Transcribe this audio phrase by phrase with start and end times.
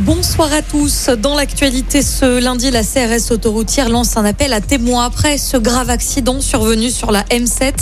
[0.00, 1.08] Bonsoir à tous.
[1.22, 5.88] Dans l'actualité, ce lundi, la CRS autoroutière lance un appel à témoins après ce grave
[5.88, 7.74] accident survenu sur la M7.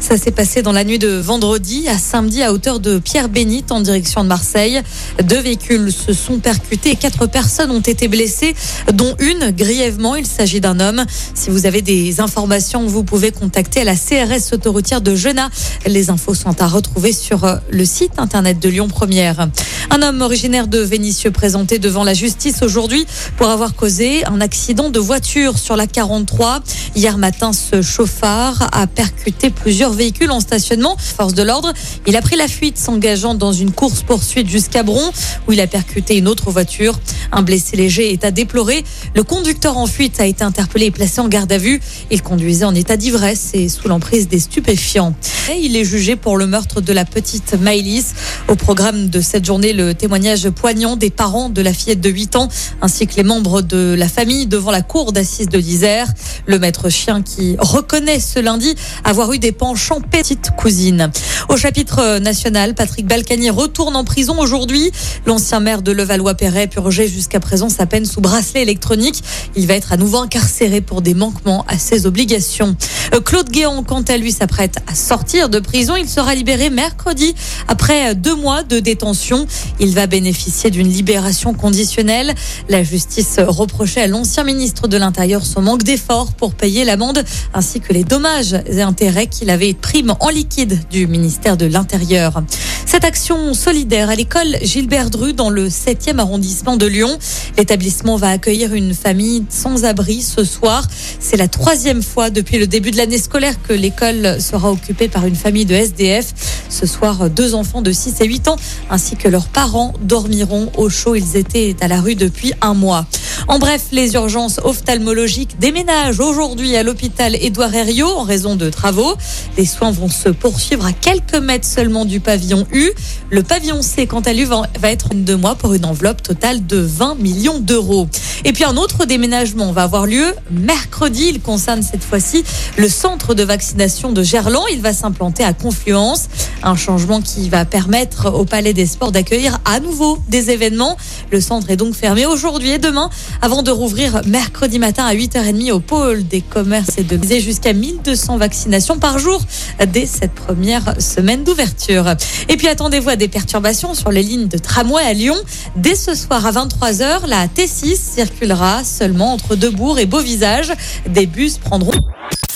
[0.00, 3.80] Ça s'est passé dans la nuit de vendredi à samedi à hauteur de Pierre-Bénite en
[3.80, 4.82] direction de Marseille.
[5.22, 8.56] Deux véhicules se sont percutés et quatre personnes ont été blessées,
[8.92, 10.16] dont une grièvement.
[10.16, 11.04] Il s'agit d'un homme.
[11.34, 15.50] Si vous avez des informations, vous pouvez contacter la CRS autoroutière de Genain.
[15.86, 19.46] Les infos sont à retrouver sur le site internet de Lyon Première.
[19.92, 23.06] Un homme originaire de Vénissieux présenté devant la justice aujourd'hui
[23.36, 26.60] pour avoir causé un accident de voiture sur la 43.
[26.94, 30.96] Hier matin, ce chauffard a percuté plusieurs véhicules en stationnement.
[30.96, 31.72] Force de l'ordre,
[32.06, 35.10] il a pris la fuite s'engageant dans une course-poursuite jusqu'à Bron
[35.48, 36.96] où il a percuté une autre voiture.
[37.32, 38.84] Un blessé léger est à déplorer.
[39.14, 41.80] Le conducteur en fuite a été interpellé et placé en garde à vue.
[42.10, 45.14] Il conduisait en état d'ivresse et sous l'emprise des stupéfiants.
[45.58, 48.14] Il est jugé pour le meurtre de la petite Maëlys.
[48.48, 52.36] Au programme de cette journée, le témoignage poignant des parents de la fillette de 8
[52.36, 52.48] ans,
[52.82, 56.06] ainsi que les membres de la famille devant la cour d'assises de l'Isère.
[56.46, 61.10] Le maître chien qui reconnaît ce lundi avoir eu des penchants petite cousine.
[61.48, 64.90] Au chapitre national, Patrick Balkany retourne en prison aujourd'hui.
[65.26, 69.22] L'ancien maire de Levallois-Perret purgeait jusqu'à présent sa peine sous bracelet électronique.
[69.54, 72.74] Il va être à nouveau incarcéré pour des manquements à ses obligations.
[73.12, 75.96] Euh, Claude Guéant, quant à lui, s'apprête à sortir de prison.
[75.96, 77.34] Il sera libéré mercredi
[77.68, 79.46] après deux mois de détention.
[79.80, 82.34] Il va bénéficier d'une libération conditionnelle.
[82.70, 87.80] La justice reprochait à l'ancien ministre de l'Intérieur son manque d'efforts pour payer l'amende ainsi
[87.80, 92.42] que les dommages et intérêts qu'il avait prime en liquide du ministère de l'Intérieur.
[92.86, 97.09] Cette action solidaire à l'école Gilbert Dru dans le 7e arrondissement de Lyon.
[97.56, 100.86] L'établissement va accueillir une famille sans abri ce soir.
[101.18, 105.26] C'est la troisième fois depuis le début de l'année scolaire que l'école sera occupée par
[105.26, 106.32] une famille de SDF.
[106.68, 108.56] Ce soir, deux enfants de 6 et 8 ans
[108.90, 111.14] ainsi que leurs parents dormiront au chaud.
[111.14, 113.06] Ils étaient à la rue depuis un mois.
[113.48, 119.14] En bref, les urgences ophtalmologiques déménagent aujourd'hui à l'hôpital Édouard Herriot en raison de travaux.
[119.56, 122.90] Les soins vont se poursuivre à quelques mètres seulement du pavillon U.
[123.30, 126.66] Le pavillon C, quant à lui, va être une deux mois pour une enveloppe totale
[126.66, 128.08] de 20 millions d'euros.
[128.44, 131.26] Et puis un autre déménagement va avoir lieu mercredi.
[131.28, 132.44] Il concerne cette fois-ci
[132.76, 134.64] le centre de vaccination de Gerland.
[134.72, 136.28] Il va s'implanter à Confluence.
[136.62, 140.96] Un changement qui va permettre au Palais des Sports d'accueillir à nouveau des événements.
[141.30, 143.10] Le centre est donc fermé aujourd'hui et demain
[143.42, 147.72] avant de rouvrir mercredi matin à 8h30 au pôle des commerces et de viser jusqu'à
[147.72, 149.42] 1200 vaccinations par jour
[149.88, 152.14] dès cette première semaine d'ouverture.
[152.48, 155.36] Et puis attendez-vous à des perturbations sur les lignes de tramway à Lyon.
[155.76, 160.72] Dès ce soir à 23h, la T6 circulera seulement entre Debourg et Beauvisage.
[161.08, 161.92] Des bus prendront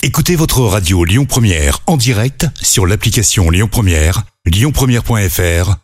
[0.02, 5.83] Écoutez votre radio Lyon Première en direct sur l'application Lyon Première, lyonpremière.fr